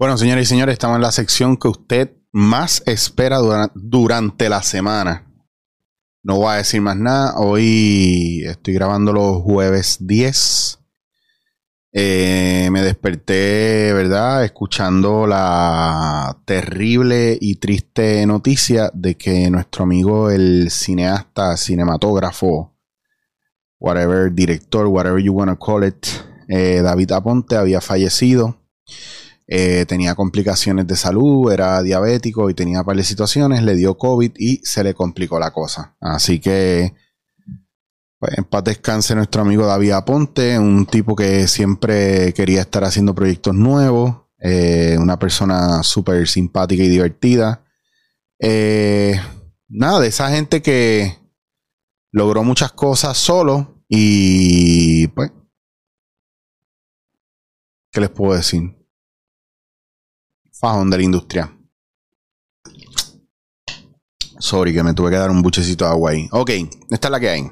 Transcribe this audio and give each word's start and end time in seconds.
Bueno, 0.00 0.16
señores 0.16 0.44
y 0.44 0.48
señores, 0.48 0.72
estamos 0.72 0.96
en 0.96 1.02
la 1.02 1.12
sección 1.12 1.58
que 1.58 1.68
usted 1.68 2.16
más 2.32 2.82
espera 2.86 3.36
durante 3.74 4.48
la 4.48 4.62
semana. 4.62 5.30
No 6.22 6.36
voy 6.36 6.54
a 6.54 6.56
decir 6.56 6.80
más 6.80 6.96
nada. 6.96 7.34
Hoy 7.36 8.42
estoy 8.46 8.72
grabando 8.72 9.12
los 9.12 9.42
jueves 9.42 9.98
10. 10.00 10.78
Eh, 11.92 12.70
me 12.72 12.80
desperté, 12.80 13.92
¿verdad? 13.92 14.42
Escuchando 14.42 15.26
la 15.26 16.34
terrible 16.46 17.36
y 17.38 17.56
triste 17.56 18.24
noticia 18.24 18.90
de 18.94 19.18
que 19.18 19.50
nuestro 19.50 19.84
amigo, 19.84 20.30
el 20.30 20.70
cineasta, 20.70 21.58
cinematógrafo, 21.58 22.74
whatever, 23.78 24.32
director, 24.32 24.86
whatever 24.86 25.22
you 25.22 25.34
want 25.34 25.50
to 25.50 25.58
call 25.62 25.84
it, 25.84 26.06
eh, 26.48 26.80
David 26.82 27.12
Aponte 27.12 27.56
había 27.56 27.82
fallecido. 27.82 28.56
Eh, 29.52 29.84
tenía 29.84 30.14
complicaciones 30.14 30.86
de 30.86 30.94
salud, 30.94 31.50
era 31.50 31.82
diabético 31.82 32.48
y 32.48 32.54
tenía 32.54 32.84
varias 32.84 33.08
situaciones, 33.08 33.64
le 33.64 33.74
dio 33.74 33.98
COVID 33.98 34.30
y 34.38 34.58
se 34.58 34.84
le 34.84 34.94
complicó 34.94 35.40
la 35.40 35.50
cosa. 35.50 35.96
Así 36.00 36.38
que, 36.38 36.94
pues, 38.20 38.38
en 38.38 38.44
paz 38.44 38.62
descanse 38.62 39.16
nuestro 39.16 39.42
amigo 39.42 39.66
David 39.66 39.90
Aponte, 39.90 40.56
un 40.56 40.86
tipo 40.86 41.16
que 41.16 41.48
siempre 41.48 42.32
quería 42.32 42.60
estar 42.60 42.84
haciendo 42.84 43.12
proyectos 43.12 43.52
nuevos, 43.56 44.18
eh, 44.38 44.96
una 45.00 45.18
persona 45.18 45.82
súper 45.82 46.28
simpática 46.28 46.84
y 46.84 46.88
divertida. 46.88 47.64
Eh, 48.38 49.20
nada, 49.68 49.98
de 49.98 50.08
esa 50.08 50.30
gente 50.30 50.62
que 50.62 51.18
logró 52.12 52.44
muchas 52.44 52.70
cosas 52.70 53.16
solo 53.18 53.82
y, 53.88 55.08
pues, 55.08 55.32
¿qué 57.90 58.00
les 58.00 58.10
puedo 58.10 58.34
decir? 58.36 58.79
Fajón 60.60 60.90
de 60.90 60.98
la 60.98 61.02
industria. 61.02 61.56
Sorry, 64.38 64.72
que 64.72 64.82
me 64.82 64.94
tuve 64.94 65.10
que 65.10 65.16
dar 65.16 65.30
un 65.30 65.42
buchecito 65.42 65.84
de 65.84 65.90
agua 65.90 66.10
ahí. 66.10 66.28
Ok, 66.32 66.50
esta 66.90 67.08
es 67.08 67.12
la 67.12 67.20
que 67.20 67.28
hay. 67.28 67.50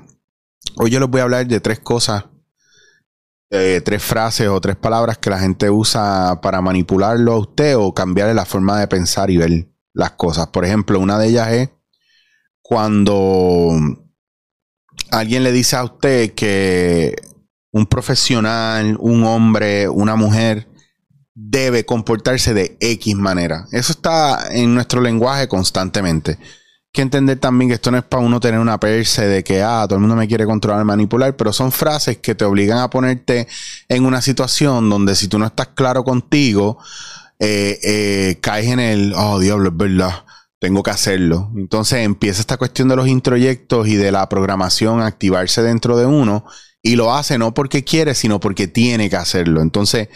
Hoy 0.76 0.90
yo 0.90 1.00
les 1.00 1.08
voy 1.08 1.20
a 1.20 1.24
hablar 1.24 1.46
de 1.46 1.60
tres 1.60 1.80
cosas, 1.80 2.24
eh, 3.50 3.80
tres 3.84 4.02
frases 4.02 4.48
o 4.48 4.60
tres 4.60 4.76
palabras 4.76 5.18
que 5.18 5.30
la 5.30 5.38
gente 5.38 5.70
usa 5.70 6.40
para 6.42 6.60
manipularlo 6.60 7.32
a 7.32 7.38
usted 7.38 7.76
o 7.76 7.92
cambiarle 7.92 8.34
la 8.34 8.44
forma 8.44 8.78
de 8.78 8.88
pensar 8.88 9.30
y 9.30 9.38
ver 9.38 9.68
las 9.92 10.12
cosas. 10.12 10.48
Por 10.48 10.64
ejemplo, 10.64 11.00
una 11.00 11.18
de 11.18 11.28
ellas 11.28 11.52
es 11.52 11.70
cuando 12.62 13.70
alguien 15.10 15.42
le 15.42 15.52
dice 15.52 15.76
a 15.76 15.84
usted 15.84 16.34
que 16.34 17.16
un 17.72 17.86
profesional, 17.86 18.96
un 19.00 19.24
hombre, 19.24 19.88
una 19.88 20.16
mujer, 20.16 20.68
debe 21.40 21.84
comportarse 21.84 22.52
de 22.52 22.76
X 22.80 23.14
manera. 23.14 23.66
Eso 23.70 23.92
está 23.92 24.48
en 24.50 24.74
nuestro 24.74 25.00
lenguaje 25.00 25.46
constantemente. 25.46 26.32
Hay 26.32 26.92
que 26.92 27.02
entender 27.02 27.38
también 27.38 27.68
que 27.68 27.74
esto 27.74 27.92
no 27.92 27.98
es 27.98 28.02
para 28.02 28.24
uno 28.24 28.40
tener 28.40 28.58
una 28.58 28.80
perse 28.80 29.24
de 29.26 29.44
que, 29.44 29.62
ah, 29.62 29.84
todo 29.86 29.96
el 29.96 30.00
mundo 30.00 30.16
me 30.16 30.26
quiere 30.26 30.46
controlar, 30.46 30.84
manipular, 30.84 31.36
pero 31.36 31.52
son 31.52 31.70
frases 31.70 32.18
que 32.18 32.34
te 32.34 32.44
obligan 32.44 32.78
a 32.78 32.90
ponerte 32.90 33.46
en 33.88 34.04
una 34.04 34.20
situación 34.20 34.90
donde 34.90 35.14
si 35.14 35.28
tú 35.28 35.38
no 35.38 35.46
estás 35.46 35.68
claro 35.68 36.02
contigo, 36.02 36.78
eh, 37.38 37.78
eh, 37.84 38.38
caes 38.40 38.66
en 38.66 38.80
el, 38.80 39.14
oh, 39.16 39.38
diablo, 39.38 39.68
es 39.68 39.76
verdad, 39.76 40.24
tengo 40.58 40.82
que 40.82 40.90
hacerlo. 40.90 41.52
Entonces 41.54 42.00
empieza 42.00 42.40
esta 42.40 42.56
cuestión 42.56 42.88
de 42.88 42.96
los 42.96 43.06
introyectos 43.06 43.86
y 43.86 43.94
de 43.94 44.10
la 44.10 44.28
programación 44.28 45.00
a 45.00 45.06
activarse 45.06 45.62
dentro 45.62 45.96
de 45.96 46.06
uno 46.06 46.44
y 46.82 46.96
lo 46.96 47.14
hace 47.14 47.38
no 47.38 47.54
porque 47.54 47.84
quiere, 47.84 48.16
sino 48.16 48.40
porque 48.40 48.66
tiene 48.66 49.08
que 49.08 49.16
hacerlo. 49.16 49.62
Entonces, 49.62 50.08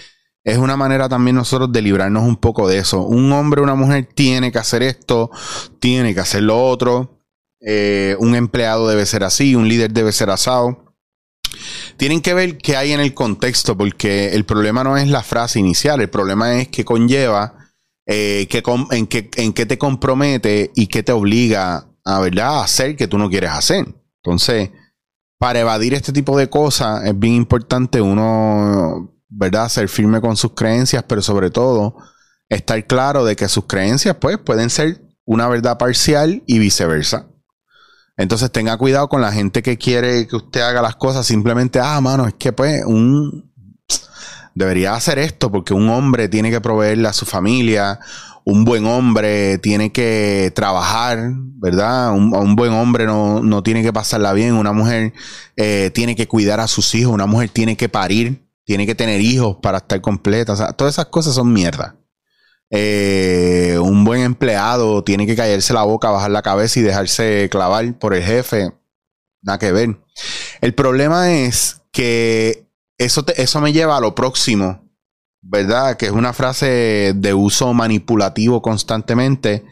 es 0.44 0.58
una 0.58 0.76
manera 0.76 1.08
también 1.08 1.36
nosotros 1.36 1.70
de 1.72 1.82
librarnos 1.82 2.24
un 2.24 2.36
poco 2.36 2.68
de 2.68 2.78
eso. 2.78 3.02
Un 3.02 3.30
hombre 3.32 3.62
una 3.62 3.74
mujer 3.74 4.08
tiene 4.12 4.50
que 4.50 4.58
hacer 4.58 4.82
esto, 4.82 5.30
tiene 5.78 6.14
que 6.14 6.20
hacer 6.20 6.42
lo 6.42 6.60
otro. 6.60 7.20
Eh, 7.60 8.16
un 8.18 8.34
empleado 8.34 8.88
debe 8.88 9.06
ser 9.06 9.22
así, 9.22 9.54
un 9.54 9.68
líder 9.68 9.92
debe 9.92 10.10
ser 10.10 10.30
asado. 10.30 10.96
Tienen 11.96 12.20
que 12.20 12.34
ver 12.34 12.58
qué 12.58 12.76
hay 12.76 12.92
en 12.92 13.00
el 13.00 13.14
contexto, 13.14 13.76
porque 13.76 14.30
el 14.34 14.44
problema 14.44 14.82
no 14.82 14.96
es 14.96 15.06
la 15.08 15.22
frase 15.22 15.60
inicial, 15.60 16.00
el 16.00 16.10
problema 16.10 16.58
es 16.58 16.68
qué 16.68 16.84
conlleva, 16.84 17.54
eh, 18.06 18.48
en, 18.90 19.06
qué, 19.06 19.30
en 19.36 19.52
qué 19.52 19.66
te 19.66 19.78
compromete 19.78 20.72
y 20.74 20.88
qué 20.88 21.04
te 21.04 21.12
obliga 21.12 21.86
a, 22.04 22.20
¿verdad? 22.20 22.58
a 22.58 22.64
hacer 22.64 22.96
que 22.96 23.06
tú 23.06 23.16
no 23.16 23.30
quieres 23.30 23.50
hacer. 23.50 23.86
Entonces, 24.24 24.70
para 25.38 25.60
evadir 25.60 25.94
este 25.94 26.12
tipo 26.12 26.36
de 26.36 26.50
cosas 26.50 27.04
es 27.04 27.16
bien 27.16 27.34
importante 27.34 28.00
uno 28.00 29.11
¿verdad? 29.34 29.68
Ser 29.68 29.88
firme 29.88 30.20
con 30.20 30.36
sus 30.36 30.52
creencias, 30.54 31.04
pero 31.08 31.22
sobre 31.22 31.50
todo 31.50 31.96
estar 32.48 32.86
claro 32.86 33.24
de 33.24 33.34
que 33.34 33.48
sus 33.48 33.66
creencias, 33.66 34.16
pues, 34.20 34.38
pueden 34.38 34.70
ser 34.70 35.02
una 35.24 35.48
verdad 35.48 35.78
parcial 35.78 36.42
y 36.46 36.58
viceversa. 36.58 37.28
Entonces 38.16 38.52
tenga 38.52 38.76
cuidado 38.76 39.08
con 39.08 39.20
la 39.20 39.32
gente 39.32 39.62
que 39.62 39.78
quiere 39.78 40.26
que 40.26 40.36
usted 40.36 40.60
haga 40.60 40.82
las 40.82 40.96
cosas 40.96 41.26
simplemente, 41.26 41.80
ah, 41.80 42.00
mano, 42.00 42.26
es 42.26 42.34
que 42.34 42.52
pues 42.52 42.84
un 42.84 43.50
debería 44.54 44.94
hacer 44.94 45.18
esto 45.18 45.50
porque 45.50 45.72
un 45.72 45.88
hombre 45.88 46.28
tiene 46.28 46.50
que 46.50 46.60
proveerle 46.60 47.08
a 47.08 47.14
su 47.14 47.24
familia, 47.24 48.00
un 48.44 48.66
buen 48.66 48.86
hombre 48.86 49.56
tiene 49.58 49.92
que 49.92 50.52
trabajar, 50.54 51.32
¿verdad? 51.34 52.12
Un, 52.12 52.34
un 52.36 52.54
buen 52.54 52.72
hombre 52.72 53.06
no, 53.06 53.62
tiene 53.62 53.82
que 53.82 53.94
pasarla 53.94 54.34
bien, 54.34 54.54
una 54.54 54.72
mujer 54.72 55.14
eh, 55.56 55.90
tiene 55.94 56.14
que 56.14 56.28
cuidar 56.28 56.60
a 56.60 56.68
sus 56.68 56.94
hijos, 56.94 57.14
una 57.14 57.26
mujer 57.26 57.48
tiene 57.48 57.76
que 57.78 57.88
parir 57.88 58.46
tiene 58.64 58.86
que 58.86 58.94
tener 58.94 59.20
hijos 59.20 59.56
para 59.62 59.78
estar 59.78 60.00
completa. 60.00 60.72
Todas 60.74 60.94
esas 60.94 61.06
cosas 61.06 61.34
son 61.34 61.52
mierda. 61.52 61.96
Eh, 62.70 63.78
un 63.82 64.02
buen 64.04 64.22
empleado 64.22 65.04
tiene 65.04 65.26
que 65.26 65.36
callarse 65.36 65.74
la 65.74 65.82
boca, 65.82 66.10
bajar 66.10 66.30
la 66.30 66.40
cabeza 66.40 66.80
y 66.80 66.82
dejarse 66.82 67.48
clavar 67.50 67.98
por 67.98 68.14
el 68.14 68.22
jefe. 68.22 68.72
Nada 69.42 69.58
que 69.58 69.72
ver. 69.72 70.00
El 70.60 70.74
problema 70.74 71.32
es 71.32 71.82
que 71.90 72.66
eso, 72.96 73.24
eso 73.36 73.60
me 73.60 73.72
lleva 73.72 73.96
a 73.96 74.00
lo 74.00 74.14
próximo, 74.14 74.88
¿verdad? 75.42 75.96
Que 75.96 76.06
es 76.06 76.12
una 76.12 76.32
frase 76.32 77.12
de 77.14 77.34
uso 77.34 77.74
manipulativo 77.74 78.62
constantemente, 78.62 79.64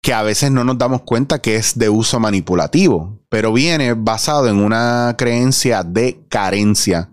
que 0.00 0.14
a 0.14 0.22
veces 0.22 0.50
no 0.50 0.64
nos 0.64 0.78
damos 0.78 1.02
cuenta 1.02 1.40
que 1.40 1.56
es 1.56 1.76
de 1.76 1.88
uso 1.90 2.20
manipulativo, 2.20 3.20
pero 3.28 3.52
viene 3.52 3.92
basado 3.92 4.48
en 4.48 4.56
una 4.56 5.16
creencia 5.18 5.82
de 5.82 6.24
carencia. 6.28 7.10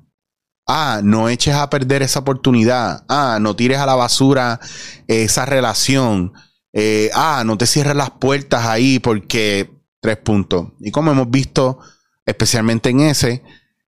Ah, 0.66 1.02
no 1.04 1.28
eches 1.28 1.56
a 1.56 1.70
perder 1.70 2.04
esa 2.04 2.20
oportunidad. 2.20 3.04
Ah, 3.10 3.38
no 3.42 3.56
tires 3.56 3.80
a 3.80 3.86
la 3.86 3.96
basura 3.96 4.60
esa 5.08 5.46
relación. 5.46 6.34
Eh, 6.72 7.12
ah, 7.14 7.44
no 7.46 7.58
te 7.58 7.68
cierres 7.68 7.96
las 7.96 8.12
puertas 8.12 8.66
ahí 8.66 9.00
porque 9.00 9.70
tres 10.00 10.18
puntos. 10.18 10.70
Y 10.80 10.92
como 10.92 11.12
hemos 11.12 11.30
visto, 11.30 11.80
especialmente 12.26 12.90
en 12.90 13.02
ese, 13.02 13.44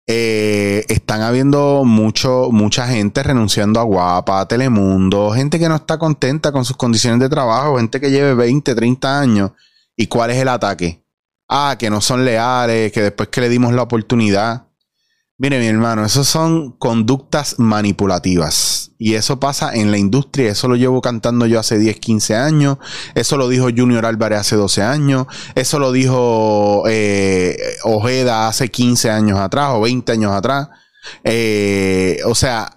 eh, 0.07 0.85
están 0.89 1.21
habiendo 1.21 1.83
mucho, 1.85 2.49
mucha 2.51 2.87
gente 2.87 3.21
renunciando 3.23 3.79
a 3.79 3.83
Guapa, 3.83 4.41
a 4.41 4.47
Telemundo, 4.47 5.31
gente 5.31 5.59
que 5.59 5.69
no 5.69 5.75
está 5.75 5.97
contenta 5.99 6.51
con 6.51 6.65
sus 6.65 6.77
condiciones 6.77 7.19
de 7.19 7.29
trabajo, 7.29 7.77
gente 7.77 7.99
que 7.99 8.11
lleve 8.11 8.33
20, 8.33 8.75
30 8.75 9.19
años. 9.19 9.51
¿Y 9.95 10.07
cuál 10.07 10.31
es 10.31 10.37
el 10.37 10.47
ataque? 10.47 11.03
Ah, 11.49 11.75
que 11.77 11.89
no 11.89 12.01
son 12.01 12.25
leales, 12.25 12.91
que 12.93 13.01
después 13.01 13.29
que 13.29 13.41
le 13.41 13.49
dimos 13.49 13.73
la 13.73 13.83
oportunidad 13.83 14.70
Mire, 15.41 15.57
mi 15.57 15.65
hermano, 15.65 16.05
eso 16.05 16.23
son 16.23 16.73
conductas 16.73 17.55
manipulativas. 17.57 18.91
Y 18.99 19.15
eso 19.15 19.39
pasa 19.39 19.73
en 19.73 19.89
la 19.89 19.97
industria. 19.97 20.51
Eso 20.51 20.67
lo 20.67 20.75
llevo 20.75 21.01
cantando 21.01 21.47
yo 21.47 21.59
hace 21.59 21.79
10, 21.79 21.99
15 21.99 22.35
años. 22.35 22.77
Eso 23.15 23.37
lo 23.37 23.49
dijo 23.49 23.69
Junior 23.75 24.05
Álvarez 24.05 24.37
hace 24.37 24.55
12 24.55 24.83
años. 24.83 25.25
Eso 25.55 25.79
lo 25.79 25.91
dijo 25.91 26.83
eh, 26.87 27.57
Ojeda 27.85 28.49
hace 28.49 28.69
15 28.69 29.09
años 29.09 29.39
atrás 29.39 29.71
o 29.71 29.81
20 29.81 30.11
años 30.11 30.31
atrás. 30.31 30.69
Eh, 31.23 32.19
o 32.27 32.35
sea, 32.35 32.75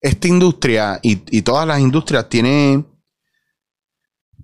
esta 0.00 0.26
industria 0.26 0.98
y, 1.00 1.42
todas 1.42 1.64
las 1.64 1.78
industrias 1.78 2.28
tienen, 2.28 2.88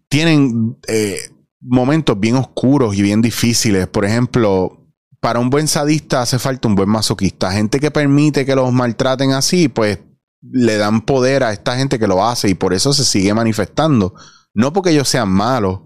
tienen 0.09 0.79
eh, 0.87 1.19
momentos 1.61 2.21
bien 2.21 2.37
oscuros 2.37 2.95
y 2.95 3.03
bien 3.03 3.23
difíciles. 3.23 3.89
Por 3.89 4.05
ejemplo, 4.05 4.86
para 5.27 5.41
un 5.41 5.51
buen 5.51 5.67
sadista 5.67 6.23
hace 6.23 6.39
falta 6.39 6.69
un 6.69 6.77
buen 6.77 6.89
masoquista. 6.89 7.51
Gente 7.51 7.81
que 7.81 7.91
permite 7.91 8.47
que 8.47 8.55
los 8.55 8.73
maltraten 8.73 9.33
así, 9.33 9.67
pues 9.67 9.99
le 10.41 10.77
dan 10.77 11.01
poder 11.01 11.43
a 11.43 11.53
esta 11.53 11.77
gente 11.77 11.99
que 11.99 12.07
lo 12.07 12.25
hace 12.25 12.49
y 12.49 12.55
por 12.55 12.73
eso 12.73 12.93
se 12.93 13.05
sigue 13.05 13.35
manifestando. 13.35 14.15
No 14.55 14.73
porque 14.73 14.91
ellos 14.91 15.09
sean 15.09 15.29
malos, 15.29 15.81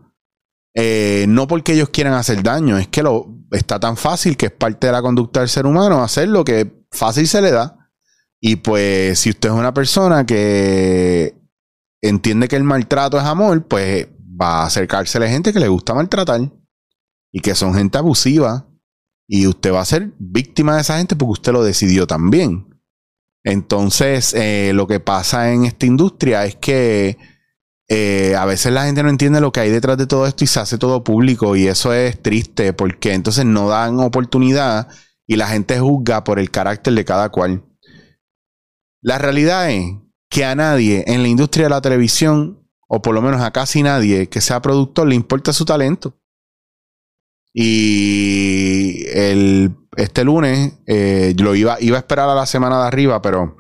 eh, 0.75 1.25
no 1.27 1.47
porque 1.47 1.73
ellos 1.73 1.89
quieran 1.89 2.13
hacer 2.13 2.43
daño, 2.43 2.77
es 2.77 2.89
que 2.89 3.03
lo, 3.03 3.29
está 3.51 3.81
tan 3.81 3.97
fácil 3.97 4.37
que 4.37 4.45
es 4.45 4.53
parte 4.53 4.89
de 4.89 4.93
la 4.93 5.01
conducta 5.01 5.41
del 5.41 5.49
ser 5.49 5.65
humano 5.65 6.03
hacer 6.03 6.29
lo 6.29 6.45
que 6.45 6.85
fácil 6.91 7.27
se 7.27 7.41
le 7.41 7.51
da. 7.51 7.91
Y 8.43 8.57
pues 8.57 9.21
si 9.21 9.31
usted 9.31 9.49
es 9.49 9.55
una 9.55 9.73
persona 9.73 10.27
que 10.27 11.35
entiende 12.03 12.47
que 12.47 12.57
el 12.57 12.65
maltrato 12.65 13.19
es 13.19 13.25
amor, 13.25 13.67
pues 13.67 14.07
va 14.39 14.65
a 14.65 14.67
acercarse 14.67 15.17
a 15.17 15.23
la 15.23 15.29
gente 15.29 15.55
que 15.55 15.61
le 15.61 15.69
gusta 15.69 15.95
maltratar 15.95 16.43
y 17.33 17.41
que 17.41 17.55
son 17.55 17.73
gente 17.73 17.97
abusiva 17.97 18.67
y 19.33 19.47
usted 19.47 19.73
va 19.73 19.81
a 19.81 19.85
ser 19.85 20.13
víctima 20.19 20.75
de 20.75 20.81
esa 20.81 20.99
gente 20.99 21.15
porque 21.15 21.35
usted 21.35 21.53
lo 21.53 21.63
decidió 21.63 22.09
también. 22.09 22.67
Entonces, 23.45 24.35
eh, 24.35 24.73
lo 24.75 24.89
que 24.89 24.99
pasa 24.99 25.53
en 25.53 25.65
esta 25.65 25.87
industria 25.87 26.45
es 26.45 26.57
que 26.57 27.17
eh, 27.89 28.35
a 28.37 28.45
veces 28.45 28.73
la 28.73 28.87
gente 28.87 29.05
no 29.05 29.09
entiende 29.09 29.41
lo 29.41 29.53
que 29.53 29.61
hay 29.61 29.71
detrás 29.71 29.97
de 29.99 30.09
todo 30.09 30.27
esto 30.27 30.43
y 30.43 30.49
se 30.49 30.59
hace 30.59 30.79
todo 30.79 31.05
público 31.05 31.55
y 31.55 31.69
eso 31.69 31.95
es 31.95 32.21
triste 32.21 32.73
porque 32.73 33.13
entonces 33.13 33.45
no 33.45 33.69
dan 33.69 34.01
oportunidad 34.01 34.89
y 35.29 35.37
la 35.37 35.47
gente 35.47 35.79
juzga 35.79 36.25
por 36.25 36.41
el 36.41 36.51
carácter 36.51 36.95
de 36.95 37.05
cada 37.05 37.29
cual. 37.29 37.65
La 39.01 39.19
realidad 39.19 39.71
es 39.71 39.95
que 40.29 40.45
a 40.45 40.57
nadie 40.57 41.05
en 41.07 41.23
la 41.23 41.29
industria 41.29 41.67
de 41.67 41.71
la 41.71 41.81
televisión, 41.81 42.69
o 42.89 43.01
por 43.01 43.15
lo 43.15 43.23
menos 43.23 43.41
a 43.43 43.53
casi 43.53 43.85
nadie 43.85 44.29
que 44.29 44.41
sea 44.41 44.61
productor, 44.61 45.07
le 45.07 45.15
importa 45.15 45.53
su 45.53 45.65
talento. 45.65 46.20
Y 47.53 49.05
el, 49.09 49.75
este 49.97 50.25
lunes, 50.25 50.75
eh, 50.87 51.35
lo 51.39 51.55
iba, 51.55 51.77
iba 51.81 51.97
a 51.97 52.01
esperar 52.01 52.29
a 52.29 52.35
la 52.35 52.47
semana 52.47 52.81
de 52.81 52.87
arriba, 52.87 53.21
pero, 53.23 53.57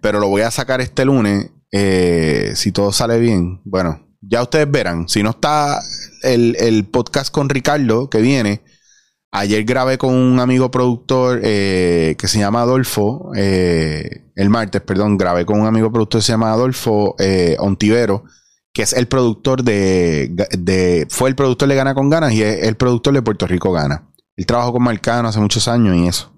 pero 0.00 0.20
lo 0.20 0.28
voy 0.28 0.42
a 0.42 0.50
sacar 0.50 0.80
este 0.80 1.04
lunes, 1.04 1.50
eh, 1.72 2.52
si 2.54 2.72
todo 2.72 2.92
sale 2.92 3.18
bien. 3.18 3.60
Bueno, 3.64 4.06
ya 4.20 4.42
ustedes 4.42 4.70
verán. 4.70 5.08
Si 5.08 5.22
no 5.22 5.30
está 5.30 5.80
el, 6.22 6.56
el 6.58 6.86
podcast 6.86 7.32
con 7.32 7.48
Ricardo 7.48 8.08
que 8.08 8.20
viene, 8.20 8.62
Ayer 9.36 9.64
grabé 9.64 9.98
con 9.98 10.14
un 10.14 10.38
amigo 10.38 10.70
productor 10.70 11.40
eh, 11.42 12.14
que 12.16 12.28
se 12.28 12.38
llama 12.38 12.60
Adolfo, 12.60 13.32
eh, 13.34 14.30
el 14.36 14.48
martes, 14.48 14.80
perdón, 14.82 15.18
grabé 15.18 15.44
con 15.44 15.60
un 15.60 15.66
amigo 15.66 15.90
productor 15.90 16.20
que 16.20 16.26
se 16.26 16.32
llama 16.32 16.52
Adolfo 16.52 17.16
eh, 17.18 17.56
Ontivero, 17.58 18.22
que 18.74 18.82
es 18.82 18.92
el 18.92 19.08
productor 19.08 19.62
de, 19.62 21.06
fue 21.08 21.30
el 21.30 21.36
productor 21.36 21.68
de 21.68 21.76
Gana 21.76 21.94
con 21.94 22.10
Ganas 22.10 22.32
y 22.32 22.42
es 22.42 22.64
el 22.64 22.76
productor 22.76 23.14
de 23.14 23.22
Puerto 23.22 23.46
Rico 23.46 23.72
Gana. 23.72 24.10
Él 24.36 24.44
trabajó 24.44 24.72
con 24.72 24.82
Marcano 24.82 25.28
hace 25.28 25.40
muchos 25.40 25.68
años 25.68 25.96
y 25.96 26.08
eso. 26.08 26.32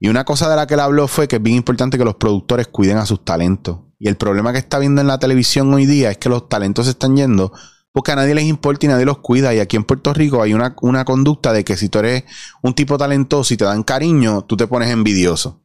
Y 0.00 0.08
una 0.08 0.24
cosa 0.24 0.50
de 0.50 0.56
la 0.56 0.66
que 0.66 0.74
él 0.74 0.80
habló 0.80 1.06
fue 1.06 1.28
que 1.28 1.36
es 1.36 1.42
bien 1.42 1.56
importante 1.56 1.96
que 1.96 2.04
los 2.04 2.16
productores 2.16 2.66
cuiden 2.66 2.98
a 2.98 3.06
sus 3.06 3.24
talentos. 3.24 3.78
Y 3.98 4.08
el 4.08 4.16
problema 4.16 4.52
que 4.52 4.58
está 4.58 4.78
viendo 4.78 5.00
en 5.00 5.06
la 5.06 5.18
televisión 5.18 5.72
hoy 5.72 5.86
día 5.86 6.10
es 6.10 6.18
que 6.18 6.28
los 6.28 6.48
talentos 6.48 6.86
se 6.86 6.92
están 6.92 7.16
yendo 7.16 7.52
porque 7.92 8.12
a 8.12 8.16
nadie 8.16 8.34
les 8.34 8.44
importa 8.44 8.86
y 8.86 8.88
nadie 8.88 9.04
los 9.04 9.18
cuida. 9.18 9.54
Y 9.54 9.58
aquí 9.60 9.76
en 9.76 9.84
Puerto 9.84 10.12
Rico 10.12 10.42
hay 10.42 10.54
una, 10.54 10.74
conducta 11.04 11.52
de 11.52 11.64
que 11.64 11.76
si 11.76 11.88
tú 11.88 12.00
eres 12.00 12.24
un 12.62 12.74
tipo 12.74 12.98
talentoso 12.98 13.54
y 13.54 13.56
te 13.56 13.64
dan 13.64 13.82
cariño, 13.82 14.42
tú 14.42 14.56
te 14.56 14.66
pones 14.66 14.90
envidioso. 14.90 15.62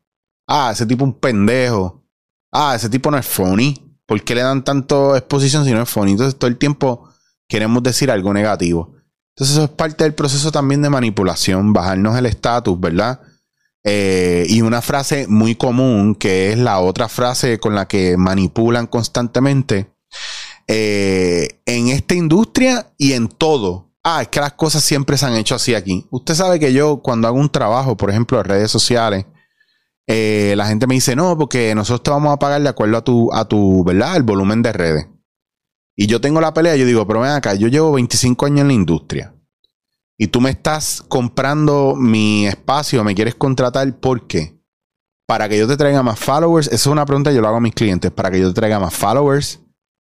Ah, 0.47 0.69
ese 0.71 0.85
tipo 0.85 1.03
un 1.03 1.19
pendejo. 1.19 2.03
Ah, 2.51 2.73
ese 2.75 2.89
tipo 2.89 3.09
no 3.11 3.17
es 3.17 3.25
funny. 3.25 3.84
¿Por 4.05 4.23
qué 4.23 4.35
le 4.35 4.41
dan 4.41 4.63
tanto 4.63 5.15
exposición 5.15 5.65
si 5.65 5.71
no 5.71 5.81
es 5.81 5.89
funny? 5.89 6.11
Entonces 6.11 6.37
todo 6.37 6.47
el 6.47 6.57
tiempo 6.57 7.09
queremos 7.47 7.81
decir 7.83 8.11
algo 8.11 8.33
negativo. 8.33 8.93
Entonces 9.35 9.57
eso 9.57 9.65
es 9.65 9.71
parte 9.71 10.03
del 10.03 10.13
proceso 10.13 10.51
también 10.51 10.81
de 10.81 10.89
manipulación, 10.89 11.73
bajarnos 11.73 12.17
el 12.17 12.25
estatus, 12.25 12.79
¿verdad? 12.79 13.19
Eh, 13.83 14.45
y 14.49 14.61
una 14.61 14.81
frase 14.81 15.27
muy 15.27 15.55
común, 15.55 16.15
que 16.15 16.51
es 16.51 16.57
la 16.57 16.79
otra 16.79 17.09
frase 17.09 17.59
con 17.59 17.75
la 17.75 17.87
que 17.87 18.17
manipulan 18.17 18.87
constantemente, 18.87 19.93
eh, 20.67 21.61
en 21.65 21.89
esta 21.89 22.15
industria 22.15 22.93
y 22.97 23.13
en 23.13 23.27
todo. 23.27 23.91
Ah, 24.03 24.21
es 24.21 24.29
que 24.29 24.39
las 24.39 24.53
cosas 24.53 24.83
siempre 24.83 25.17
se 25.17 25.25
han 25.25 25.35
hecho 25.35 25.55
así 25.55 25.75
aquí. 25.75 26.07
Usted 26.11 26.33
sabe 26.33 26.59
que 26.59 26.73
yo 26.73 27.01
cuando 27.01 27.27
hago 27.27 27.37
un 27.37 27.49
trabajo, 27.49 27.97
por 27.97 28.09
ejemplo, 28.09 28.39
en 28.39 28.45
redes 28.45 28.71
sociales, 28.71 29.25
eh, 30.07 30.53
la 30.55 30.67
gente 30.67 30.87
me 30.87 30.95
dice, 30.95 31.15
no, 31.15 31.37
porque 31.37 31.73
nosotros 31.75 32.03
te 32.03 32.11
vamos 32.11 32.33
a 32.33 32.37
pagar 32.37 32.61
de 32.61 32.69
acuerdo 32.69 32.97
a 32.97 33.03
tu, 33.03 33.33
a 33.33 33.45
tu, 33.45 33.83
¿verdad? 33.83 34.17
El 34.17 34.23
volumen 34.23 34.61
de 34.61 34.73
redes. 34.73 35.07
Y 35.95 36.07
yo 36.07 36.19
tengo 36.21 36.41
la 36.41 36.53
pelea, 36.53 36.75
yo 36.75 36.85
digo, 36.85 37.07
pero 37.07 37.21
ven 37.21 37.31
acá, 37.31 37.55
yo 37.55 37.67
llevo 37.67 37.93
25 37.93 38.45
años 38.45 38.61
en 38.61 38.67
la 38.67 38.73
industria. 38.73 39.33
Y 40.17 40.27
tú 40.27 40.41
me 40.41 40.49
estás 40.49 41.01
comprando 41.07 41.95
mi 41.95 42.47
espacio, 42.47 43.03
me 43.03 43.15
quieres 43.15 43.35
contratar, 43.35 43.99
¿por 43.99 44.27
qué? 44.27 44.57
Para 45.27 45.49
que 45.49 45.57
yo 45.57 45.67
te 45.67 45.77
traiga 45.77 46.03
más 46.03 46.19
followers. 46.19 46.67
Esa 46.67 46.75
es 46.75 46.87
una 46.87 47.05
pregunta 47.05 47.31
que 47.31 47.35
yo 47.35 47.41
lo 47.41 47.47
hago 47.47 47.57
a 47.57 47.61
mis 47.61 47.73
clientes. 47.73 48.11
Para 48.11 48.29
que 48.29 48.39
yo 48.39 48.49
te 48.49 48.53
traiga 48.53 48.79
más 48.79 48.93
followers, 48.93 49.61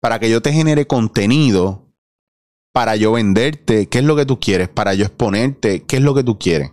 para 0.01 0.19
que 0.19 0.31
yo 0.31 0.41
te 0.41 0.53
genere 0.53 0.87
contenido, 0.87 1.93
para 2.73 2.97
yo 2.97 3.13
venderte, 3.13 3.87
¿qué 3.89 3.99
es 3.99 4.05
lo 4.05 4.17
que 4.17 4.27
tú 4.27 4.41
quieres? 4.41 4.69
Para 4.69 4.95
yo 4.95 5.05
exponerte, 5.05 5.85
¿qué 5.85 5.97
es 5.97 6.03
lo 6.03 6.15
que 6.15 6.25
tú 6.25 6.39
quieres? 6.39 6.71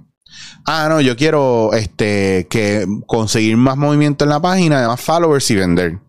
Ah, 0.66 0.88
no, 0.90 1.02
yo 1.02 1.16
quiero 1.16 1.74
este, 1.74 2.48
que 2.50 2.86
conseguir 3.08 3.58
más 3.58 3.78
movimiento 3.78 4.26
en 4.26 4.30
la 4.30 4.40
página, 4.40 4.88
más 4.88 5.02
followers 5.02 5.50
y 5.52 5.56
vender. 5.56 6.00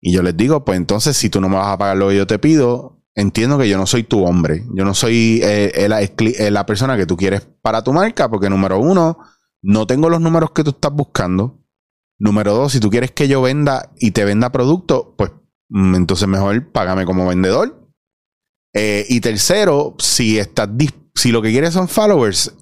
Y 0.00 0.12
yo 0.12 0.22
les 0.22 0.36
digo, 0.36 0.64
pues 0.64 0.78
entonces, 0.78 1.16
si 1.16 1.30
tú 1.30 1.40
no 1.40 1.48
me 1.48 1.56
vas 1.56 1.68
a 1.68 1.78
pagar 1.78 1.96
lo 1.96 2.08
que 2.08 2.16
yo 2.16 2.26
te 2.26 2.38
pido, 2.38 3.02
entiendo 3.14 3.58
que 3.58 3.68
yo 3.68 3.76
no 3.76 3.86
soy 3.86 4.04
tu 4.04 4.24
hombre. 4.24 4.64
Yo 4.74 4.84
no 4.84 4.94
soy 4.94 5.40
eh, 5.42 5.88
la 6.50 6.66
persona 6.66 6.96
que 6.96 7.06
tú 7.06 7.16
quieres 7.16 7.46
para 7.62 7.82
tu 7.82 7.92
marca, 7.92 8.28
porque 8.28 8.48
número 8.48 8.78
uno, 8.78 9.18
no 9.62 9.86
tengo 9.86 10.08
los 10.08 10.20
números 10.20 10.52
que 10.52 10.64
tú 10.64 10.70
estás 10.70 10.92
buscando. 10.92 11.58
Número 12.18 12.54
dos, 12.54 12.72
si 12.72 12.80
tú 12.80 12.90
quieres 12.90 13.12
que 13.12 13.28
yo 13.28 13.42
venda 13.42 13.92
y 13.98 14.10
te 14.10 14.24
venda 14.24 14.52
producto, 14.52 15.14
pues 15.16 15.32
Mm, 15.70 15.94
entonces 15.94 16.28
mejor 16.28 16.70
págame 16.72 17.06
como 17.06 17.28
vendedor. 17.28 17.88
Eh, 18.74 19.06
y 19.08 19.20
tercero, 19.20 19.96
si 19.98 20.38
estás 20.38 20.68
si 21.14 21.32
lo 21.32 21.42
que 21.42 21.50
quieres 21.50 21.74
son 21.74 21.88
followers, 21.88 22.54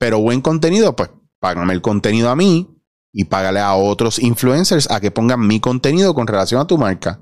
pero 0.00 0.18
buen 0.18 0.40
contenido, 0.40 0.96
pues 0.96 1.10
págame 1.40 1.74
el 1.74 1.82
contenido 1.82 2.30
a 2.30 2.36
mí 2.36 2.74
y 3.12 3.24
págale 3.24 3.60
a 3.60 3.74
otros 3.74 4.18
influencers 4.18 4.90
a 4.90 4.98
que 4.98 5.10
pongan 5.10 5.46
mi 5.46 5.60
contenido 5.60 6.14
con 6.14 6.26
relación 6.26 6.58
a 6.58 6.66
tu 6.66 6.78
marca. 6.78 7.20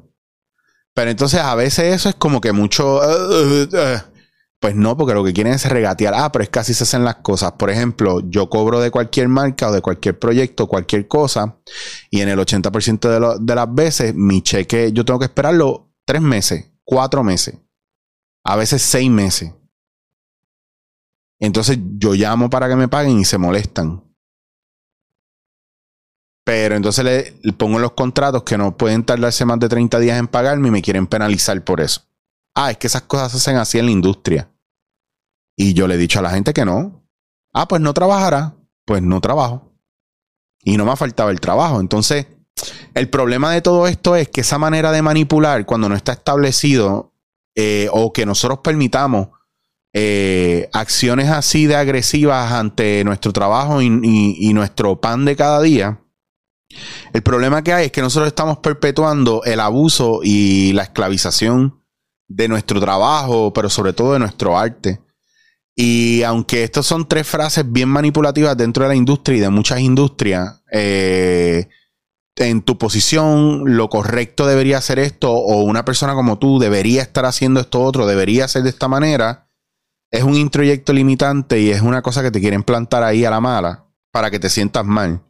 Pero 0.94 1.10
entonces 1.10 1.40
a 1.40 1.56
veces 1.56 1.96
eso 1.96 2.08
es 2.08 2.14
como 2.14 2.40
que 2.40 2.52
mucho... 2.52 3.00
Pues 4.60 4.74
no, 4.74 4.96
porque 4.96 5.14
lo 5.14 5.22
que 5.22 5.32
quieren 5.32 5.52
es 5.52 5.68
regatear. 5.68 6.14
Ah, 6.16 6.32
pero 6.32 6.42
es 6.42 6.48
que 6.48 6.58
así 6.58 6.74
se 6.74 6.82
hacen 6.82 7.04
las 7.04 7.14
cosas. 7.16 7.52
Por 7.52 7.70
ejemplo, 7.70 8.28
yo 8.28 8.50
cobro 8.50 8.80
de 8.80 8.90
cualquier 8.90 9.28
marca 9.28 9.68
o 9.68 9.72
de 9.72 9.80
cualquier 9.80 10.18
proyecto, 10.18 10.66
cualquier 10.66 11.06
cosa, 11.06 11.58
y 12.10 12.22
en 12.22 12.28
el 12.28 12.40
80% 12.40 12.98
de, 13.08 13.36
de 13.40 13.54
las 13.54 13.72
veces 13.72 14.16
mi 14.16 14.42
cheque 14.42 14.90
yo 14.92 15.04
tengo 15.04 15.20
que 15.20 15.26
esperarlo 15.26 15.92
tres 16.04 16.22
meses, 16.22 16.72
cuatro 16.82 17.22
meses, 17.22 17.54
a 18.42 18.56
veces 18.56 18.82
seis 18.82 19.08
meses. 19.08 19.52
Entonces 21.48 21.78
yo 21.96 22.12
llamo 22.12 22.50
para 22.50 22.68
que 22.68 22.76
me 22.76 22.88
paguen 22.88 23.18
y 23.18 23.24
se 23.24 23.38
molestan. 23.38 24.04
Pero 26.44 26.76
entonces 26.76 27.04
le, 27.04 27.52
pongo 27.54 27.78
los 27.78 27.92
contratos 27.92 28.42
que 28.42 28.58
no 28.58 28.76
pueden 28.76 29.02
tardarse 29.04 29.44
más 29.46 29.58
de 29.58 29.68
30 29.68 29.98
días 29.98 30.18
en 30.18 30.28
pagarme 30.28 30.68
y 30.68 30.70
me 30.70 30.82
quieren 30.82 31.06
penalizar 31.06 31.62
por 31.64 31.80
eso. 31.80 32.02
Ah, 32.54 32.70
es 32.70 32.76
que 32.76 32.86
esas 32.86 33.02
cosas 33.02 33.32
se 33.32 33.38
hacen 33.38 33.56
así 33.56 33.78
en 33.78 33.86
la 33.86 33.92
industria. 33.92 34.50
Y 35.56 35.72
yo 35.72 35.88
le 35.88 35.94
he 35.94 35.98
dicho 35.98 36.18
a 36.18 36.22
la 36.22 36.30
gente 36.30 36.52
que 36.52 36.64
no. 36.64 37.02
Ah, 37.54 37.66
pues 37.66 37.80
no 37.80 37.94
trabajará. 37.94 38.54
Pues 38.84 39.02
no 39.02 39.20
trabajo. 39.20 39.72
Y 40.62 40.76
no 40.76 40.84
me 40.84 40.92
ha 40.92 40.96
faltado 40.96 41.30
el 41.30 41.40
trabajo. 41.40 41.80
Entonces, 41.80 42.26
el 42.94 43.08
problema 43.08 43.52
de 43.52 43.62
todo 43.62 43.86
esto 43.86 44.16
es 44.16 44.28
que 44.28 44.42
esa 44.42 44.58
manera 44.58 44.92
de 44.92 45.02
manipular, 45.02 45.64
cuando 45.64 45.88
no 45.88 45.94
está 45.94 46.12
establecido, 46.12 47.14
eh, 47.54 47.88
o 47.92 48.12
que 48.12 48.26
nosotros 48.26 48.60
permitamos 48.62 49.28
eh, 49.92 50.68
acciones 50.72 51.30
así 51.30 51.66
de 51.66 51.76
agresivas 51.76 52.52
ante 52.52 53.02
nuestro 53.04 53.32
trabajo 53.32 53.80
y, 53.80 53.88
nuestro 54.52 55.00
pan 55.00 55.24
de 55.24 55.36
cada 55.36 55.62
día, 55.62 56.00
el 57.12 57.22
problema 57.22 57.62
que 57.62 57.72
hay 57.72 57.86
es 57.86 57.92
que 57.92 58.02
nosotros 58.02 58.28
estamos 58.28 58.58
perpetuando 58.58 59.42
el 59.44 59.60
abuso 59.60 60.20
y 60.22 60.72
la 60.74 60.82
esclavización 60.82 61.82
de 62.28 62.48
nuestro 62.48 62.80
trabajo, 62.80 63.52
pero 63.54 63.70
sobre 63.70 63.94
todo 63.94 64.12
de 64.12 64.18
nuestro 64.18 64.58
arte. 64.58 65.00
Y 65.74 66.22
aunque 66.24 66.64
estas 66.64 66.86
son 66.86 67.08
tres 67.08 67.26
frases 67.26 67.64
bien 67.70 67.88
manipulativas 67.88 68.56
dentro 68.56 68.82
de 68.82 68.88
la 68.88 68.94
industria 68.96 69.38
y 69.38 69.40
de 69.40 69.48
muchas 69.48 69.80
industrias, 69.80 70.62
eh, 70.72 71.68
en 72.36 72.62
tu 72.62 72.78
posición 72.78 73.76
lo 73.76 73.88
correcto 73.88 74.46
debería 74.46 74.80
ser 74.80 74.98
esto, 74.98 75.32
o 75.32 75.62
una 75.62 75.84
persona 75.84 76.14
como 76.14 76.38
tú 76.38 76.58
debería 76.58 77.02
estar 77.02 77.24
haciendo 77.24 77.60
esto 77.60 77.82
otro, 77.82 78.06
debería 78.06 78.48
ser 78.48 78.62
de 78.62 78.70
esta 78.70 78.88
manera, 78.88 79.47
es 80.10 80.22
un 80.22 80.34
introyecto 80.34 80.92
limitante 80.92 81.60
y 81.60 81.70
es 81.70 81.82
una 81.82 82.02
cosa 82.02 82.22
que 82.22 82.30
te 82.30 82.40
quieren 82.40 82.62
plantar 82.62 83.02
ahí 83.02 83.24
a 83.24 83.30
la 83.30 83.40
mala 83.40 83.86
para 84.10 84.30
que 84.30 84.38
te 84.38 84.48
sientas 84.48 84.84
mal. 84.84 85.22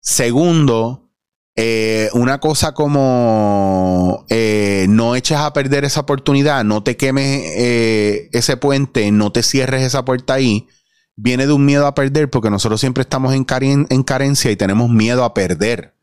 Segundo, 0.00 1.10
eh, 1.54 2.08
una 2.14 2.40
cosa 2.40 2.72
como 2.72 4.24
eh, 4.30 4.86
no 4.88 5.14
eches 5.14 5.36
a 5.36 5.52
perder 5.52 5.84
esa 5.84 6.00
oportunidad, 6.00 6.64
no 6.64 6.82
te 6.82 6.96
quemes 6.96 7.42
eh, 7.56 8.30
ese 8.32 8.56
puente, 8.56 9.10
no 9.12 9.32
te 9.32 9.42
cierres 9.42 9.82
esa 9.82 10.04
puerta 10.04 10.34
ahí, 10.34 10.66
viene 11.14 11.46
de 11.46 11.52
un 11.52 11.64
miedo 11.66 11.86
a 11.86 11.94
perder 11.94 12.30
porque 12.30 12.50
nosotros 12.50 12.80
siempre 12.80 13.02
estamos 13.02 13.34
en, 13.34 13.46
en 13.90 14.02
carencia 14.02 14.50
y 14.50 14.56
tenemos 14.56 14.88
miedo 14.90 15.24
a 15.24 15.34
perder. 15.34 15.94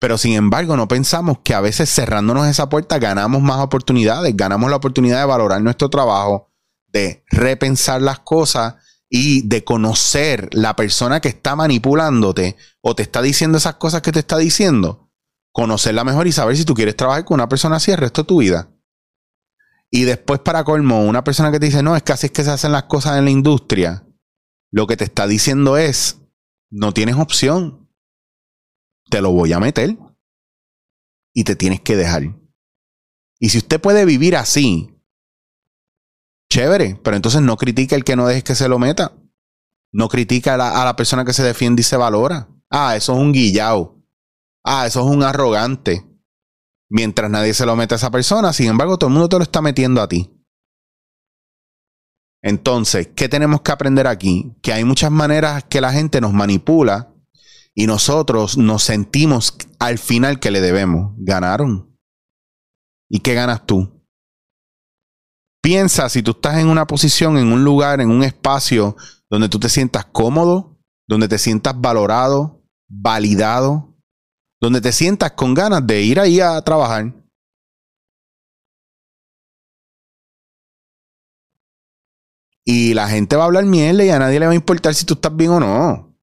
Pero 0.00 0.16
sin 0.16 0.34
embargo, 0.34 0.76
no 0.76 0.86
pensamos 0.86 1.40
que 1.42 1.54
a 1.54 1.60
veces 1.60 1.92
cerrándonos 1.92 2.46
esa 2.46 2.68
puerta 2.68 3.00
ganamos 3.00 3.42
más 3.42 3.58
oportunidades, 3.58 4.36
ganamos 4.36 4.70
la 4.70 4.76
oportunidad 4.76 5.18
de 5.18 5.26
valorar 5.26 5.60
nuestro 5.60 5.90
trabajo, 5.90 6.47
de 6.88 7.24
repensar 7.30 8.02
las 8.02 8.20
cosas 8.20 8.76
y 9.10 9.46
de 9.48 9.64
conocer 9.64 10.48
la 10.52 10.76
persona 10.76 11.20
que 11.20 11.28
está 11.28 11.56
manipulándote 11.56 12.56
o 12.80 12.94
te 12.94 13.02
está 13.02 13.22
diciendo 13.22 13.58
esas 13.58 13.76
cosas 13.76 14.02
que 14.02 14.12
te 14.12 14.20
está 14.20 14.36
diciendo, 14.36 15.10
conocerla 15.52 16.04
mejor 16.04 16.26
y 16.26 16.32
saber 16.32 16.56
si 16.56 16.64
tú 16.64 16.74
quieres 16.74 16.96
trabajar 16.96 17.24
con 17.24 17.36
una 17.36 17.48
persona 17.48 17.76
así 17.76 17.90
el 17.90 17.98
resto 17.98 18.22
de 18.22 18.26
tu 18.26 18.38
vida. 18.38 18.70
Y 19.90 20.04
después, 20.04 20.40
para 20.40 20.64
colmo, 20.64 21.04
una 21.04 21.24
persona 21.24 21.50
que 21.50 21.58
te 21.58 21.66
dice, 21.66 21.82
no, 21.82 21.96
es 21.96 22.02
que 22.02 22.12
así 22.12 22.26
es 22.26 22.32
que 22.32 22.44
se 22.44 22.50
hacen 22.50 22.72
las 22.72 22.84
cosas 22.84 23.16
en 23.16 23.24
la 23.24 23.30
industria, 23.30 24.06
lo 24.70 24.86
que 24.86 24.96
te 24.98 25.04
está 25.04 25.26
diciendo 25.26 25.78
es, 25.78 26.20
no 26.70 26.92
tienes 26.92 27.16
opción. 27.16 27.88
te 29.10 29.22
lo 29.22 29.32
voy 29.32 29.54
a 29.54 29.58
meter 29.58 29.96
y 31.32 31.44
te 31.44 31.56
tienes 31.56 31.80
que 31.80 31.96
dejar. 31.96 32.24
Y 33.38 33.48
si 33.48 33.58
usted 33.58 33.80
puede 33.80 34.04
vivir 34.04 34.36
así, 34.36 34.97
chévere, 36.50 36.98
pero 37.02 37.16
entonces 37.16 37.42
no 37.42 37.56
critica 37.56 37.96
el 37.96 38.04
que 38.04 38.16
no 38.16 38.26
dejes 38.26 38.44
que 38.44 38.54
se 38.54 38.68
lo 38.68 38.78
meta. 38.78 39.12
No 39.92 40.08
critica 40.08 40.54
a 40.54 40.84
la, 40.84 40.96
persona 40.96 41.24
que 41.24 41.32
se 41.32 41.42
defiende 41.42 41.80
y 41.80 41.84
se 41.84 41.96
valora. 41.96 42.48
Ah, 42.70 42.96
eso 42.96 43.14
es 43.14 43.18
un 43.18 43.32
guillao. 43.32 44.02
Ah, 44.64 44.86
eso 44.86 45.00
es 45.00 45.06
un 45.06 45.22
arrogante. 45.22 46.04
Mientras 46.90 47.30
nadie 47.30 47.54
se 47.54 47.66
lo 47.66 47.76
mete 47.76 47.94
a 47.94 47.96
esa 47.96 48.10
persona, 48.10 48.52
sin 48.52 48.68
embargo, 48.68 48.98
todo 48.98 49.08
el 49.08 49.14
mundo 49.14 49.28
te 49.28 49.36
lo 49.36 49.42
está 49.42 49.62
metiendo 49.62 50.02
a 50.02 50.08
ti. 50.08 50.30
Entonces, 52.42 53.08
¿qué 53.14 53.28
tenemos 53.28 53.62
que 53.62 53.72
aprender 53.72 54.06
aquí? 54.06 54.54
Que 54.62 54.72
hay 54.72 54.84
muchas 54.84 55.10
maneras 55.10 55.64
que 55.64 55.80
la 55.80 55.92
gente 55.92 56.20
nos 56.20 56.32
manipula 56.32 57.12
y 57.74 57.86
nosotros 57.86 58.56
nos 58.56 58.82
sentimos 58.82 59.56
al 59.78 59.98
final 59.98 60.38
que 60.40 60.50
le 60.50 60.60
debemos. 60.60 61.12
Ganaron. 61.16 61.96
¿Y 63.08 63.20
qué 63.20 63.34
ganas 63.34 63.66
tú? 63.66 63.97
Piensa 65.68 66.08
si 66.08 66.22
tú 66.22 66.30
estás 66.30 66.56
en 66.56 66.68
una 66.68 66.86
posición, 66.86 67.36
en 67.36 67.52
un 67.52 67.62
lugar, 67.62 68.00
en 68.00 68.10
un 68.10 68.24
espacio 68.24 68.96
donde 69.28 69.50
tú 69.50 69.60
te 69.60 69.68
sientas 69.68 70.06
cómodo, 70.06 70.80
donde 71.06 71.28
te 71.28 71.36
sientas 71.36 71.78
valorado, 71.78 72.64
validado, 72.88 73.94
donde 74.62 74.80
te 74.80 74.92
sientas 74.92 75.32
con 75.32 75.52
ganas 75.52 75.86
de 75.86 76.00
ir 76.00 76.20
ahí 76.20 76.40
a 76.40 76.58
trabajar. 76.62 77.12
Y 82.64 82.94
la 82.94 83.06
gente 83.06 83.36
va 83.36 83.42
a 83.42 83.46
hablar 83.48 83.66
miel 83.66 84.00
y 84.00 84.08
a 84.08 84.18
nadie 84.18 84.40
le 84.40 84.46
va 84.46 84.52
a 84.52 84.54
importar 84.54 84.94
si 84.94 85.04
tú 85.04 85.12
estás 85.12 85.36
bien 85.36 85.50
o 85.50 85.60
no. 85.60 86.18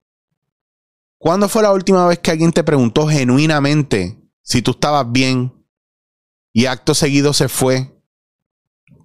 ¿Cuándo 1.20 1.48
fue 1.50 1.62
la 1.62 1.72
última 1.72 2.08
vez 2.08 2.18
que 2.18 2.32
alguien 2.32 2.52
te 2.52 2.64
preguntó 2.64 3.08
genuinamente 3.08 4.28
si 4.42 4.64
tú 4.64 4.72
estabas 4.72 5.12
bien 5.12 5.54
y 6.52 6.66
acto 6.66 6.96
seguido 6.96 7.32
se 7.32 7.48
fue 7.48 7.95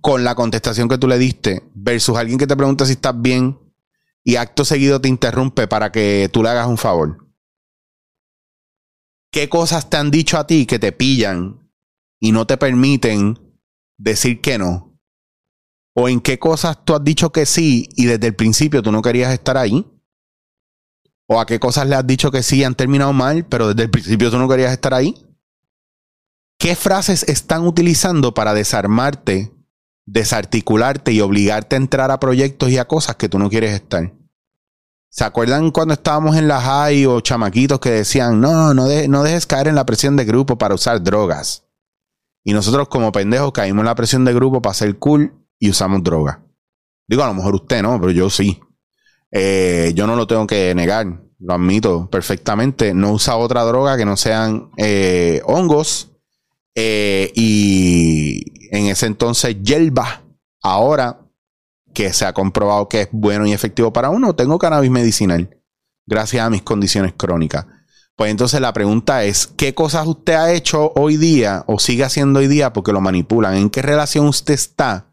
con 0.00 0.24
la 0.24 0.34
contestación 0.34 0.88
que 0.88 0.98
tú 0.98 1.08
le 1.08 1.18
diste 1.18 1.70
versus 1.74 2.16
alguien 2.16 2.38
que 2.38 2.46
te 2.46 2.56
pregunta 2.56 2.86
si 2.86 2.92
estás 2.92 3.20
bien 3.20 3.58
y 4.24 4.36
acto 4.36 4.64
seguido 4.64 5.00
te 5.00 5.08
interrumpe 5.08 5.66
para 5.66 5.92
que 5.92 6.28
tú 6.32 6.42
le 6.42 6.50
hagas 6.50 6.66
un 6.66 6.78
favor? 6.78 7.26
¿Qué 9.32 9.48
cosas 9.48 9.88
te 9.88 9.96
han 9.96 10.10
dicho 10.10 10.38
a 10.38 10.46
ti 10.46 10.66
que 10.66 10.78
te 10.78 10.92
pillan 10.92 11.70
y 12.18 12.32
no 12.32 12.46
te 12.46 12.56
permiten 12.56 13.38
decir 13.96 14.40
que 14.40 14.58
no? 14.58 14.98
¿O 15.94 16.08
en 16.08 16.20
qué 16.20 16.38
cosas 16.38 16.84
tú 16.84 16.94
has 16.94 17.04
dicho 17.04 17.30
que 17.30 17.46
sí 17.46 17.88
y 17.96 18.06
desde 18.06 18.28
el 18.28 18.34
principio 18.34 18.82
tú 18.82 18.90
no 18.90 19.02
querías 19.02 19.32
estar 19.32 19.56
ahí? 19.56 19.86
¿O 21.26 21.38
a 21.40 21.46
qué 21.46 21.60
cosas 21.60 21.86
le 21.86 21.94
has 21.94 22.06
dicho 22.06 22.30
que 22.30 22.42
sí 22.42 22.58
y 22.58 22.64
han 22.64 22.74
terminado 22.74 23.12
mal, 23.12 23.46
pero 23.46 23.68
desde 23.68 23.84
el 23.84 23.90
principio 23.90 24.30
tú 24.30 24.38
no 24.38 24.48
querías 24.48 24.72
estar 24.72 24.94
ahí? 24.94 25.14
¿Qué 26.58 26.74
frases 26.74 27.22
están 27.28 27.66
utilizando 27.66 28.34
para 28.34 28.52
desarmarte, 28.52 29.52
desarticularte 30.12 31.12
y 31.12 31.20
obligarte 31.20 31.76
a 31.76 31.78
entrar 31.78 32.10
a 32.10 32.18
proyectos 32.18 32.70
y 32.70 32.78
a 32.78 32.86
cosas 32.86 33.16
que 33.16 33.28
tú 33.28 33.38
no 33.38 33.48
quieres 33.48 33.72
estar? 33.72 34.12
¿Se 35.08 35.24
acuerdan 35.24 35.70
cuando 35.70 35.94
estábamos 35.94 36.36
en 36.36 36.46
la 36.46 36.60
high 36.60 37.06
o 37.06 37.20
chamaquitos 37.20 37.80
que 37.80 37.90
decían, 37.90 38.40
no, 38.40 38.74
no, 38.74 38.86
no 39.08 39.22
dejes 39.22 39.46
caer 39.46 39.68
en 39.68 39.74
la 39.74 39.86
presión 39.86 40.16
de 40.16 40.24
grupo 40.24 40.56
para 40.56 40.74
usar 40.74 41.02
drogas? 41.02 41.64
Y 42.44 42.52
nosotros 42.52 42.88
como 42.88 43.12
pendejos 43.12 43.52
caímos 43.52 43.82
en 43.82 43.86
la 43.86 43.94
presión 43.94 44.24
de 44.24 44.32
grupo 44.32 44.62
para 44.62 44.74
ser 44.74 44.98
cool 44.98 45.32
y 45.58 45.70
usamos 45.70 46.02
droga. 46.02 46.44
Digo, 47.06 47.22
a 47.22 47.26
lo 47.26 47.34
mejor 47.34 47.54
usted 47.54 47.82
no, 47.82 48.00
pero 48.00 48.12
yo 48.12 48.30
sí. 48.30 48.60
Eh, 49.32 49.92
yo 49.94 50.06
no 50.06 50.16
lo 50.16 50.26
tengo 50.26 50.46
que 50.46 50.74
negar, 50.74 51.06
lo 51.38 51.54
admito 51.54 52.08
perfectamente. 52.08 52.94
No 52.94 53.12
usa 53.12 53.36
otra 53.36 53.62
droga 53.64 53.96
que 53.96 54.04
no 54.04 54.16
sean 54.16 54.70
eh, 54.76 55.42
hongos. 55.44 56.12
Eh, 56.76 57.32
y 57.34 58.49
en 58.70 58.86
ese 58.86 59.06
entonces, 59.06 59.56
yelba. 59.62 60.22
Ahora 60.62 61.20
que 61.94 62.12
se 62.12 62.24
ha 62.24 62.32
comprobado 62.32 62.88
que 62.88 63.02
es 63.02 63.08
bueno 63.10 63.46
y 63.46 63.52
efectivo 63.52 63.92
para 63.92 64.10
uno, 64.10 64.34
tengo 64.34 64.58
cannabis 64.58 64.90
medicinal. 64.90 65.58
Gracias 66.06 66.44
a 66.44 66.50
mis 66.50 66.62
condiciones 66.62 67.14
crónicas. 67.16 67.66
Pues 68.16 68.30
entonces 68.30 68.60
la 68.60 68.72
pregunta 68.72 69.24
es, 69.24 69.46
¿qué 69.46 69.74
cosas 69.74 70.06
usted 70.06 70.34
ha 70.34 70.52
hecho 70.52 70.92
hoy 70.94 71.16
día 71.16 71.64
o 71.66 71.78
sigue 71.78 72.04
haciendo 72.04 72.40
hoy 72.40 72.48
día 72.48 72.72
porque 72.72 72.92
lo 72.92 73.00
manipulan? 73.00 73.56
¿En 73.56 73.70
qué 73.70 73.80
relación 73.80 74.26
usted 74.26 74.54
está 74.54 75.10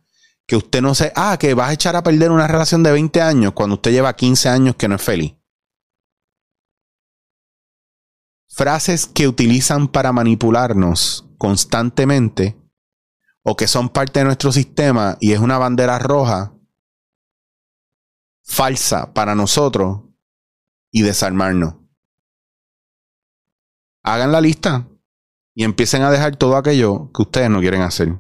que 0.48 0.56
usted 0.56 0.82
no 0.82 0.96
se, 0.96 1.12
ah, 1.16 1.38
que 1.38 1.54
vas 1.54 1.70
a 1.70 1.74
echar 1.74 1.96
a 1.96 2.04
perder 2.04 2.32
una 2.32 2.48
relación 2.48 2.82
de 2.82 2.92
20 2.92 3.22
años 3.22 3.52
cuando 3.52 3.76
usted 3.76 3.92
lleva 3.92 4.16
15 4.16 4.50
años 4.50 4.76
que 4.78 4.88
no 4.88 4.96
es 4.96 5.02
feliz. 5.02 5.36
Frases 8.48 9.06
que 9.06 9.28
utilizan 9.28 9.90
para 9.90 10.14
manipularnos 10.14 11.28
constantemente 11.38 12.58
o 13.50 13.56
que 13.56 13.66
son 13.66 13.88
parte 13.88 14.20
de 14.20 14.26
nuestro 14.26 14.52
sistema 14.52 15.16
y 15.22 15.32
es 15.32 15.40
una 15.40 15.58
bandera 15.58 15.98
roja 16.00 16.54
falsa 18.44 19.14
para 19.14 19.36
nosotros 19.36 20.02
y 20.92 21.02
desarmarnos. 21.02 21.76
Hagan 24.04 24.34
la 24.34 24.42
lista 24.42 24.90
y 25.56 25.64
empiecen 25.64 26.02
a 26.02 26.12
dejar 26.12 26.36
todo 26.36 26.58
aquello 26.58 27.10
que 27.14 27.22
ustedes 27.22 27.50
no 27.50 27.62
quieren 27.62 27.84
hacer. 27.84 28.20